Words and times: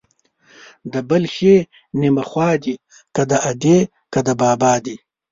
د 0.93 0.95
بل 1.09 1.23
ښې 1.35 1.55
نيمه 2.01 2.23
خوا 2.29 2.49
دي، 2.63 2.73
که 3.15 3.21
د 3.31 3.33
ادې 3.49 3.79
که 4.13 4.19
د 4.27 4.29
بابا 4.41 4.73
دي. 4.85 4.95